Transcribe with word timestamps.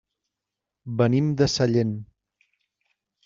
Venim 1.01 1.27
de 1.41 1.47
Sallent. 1.57 1.93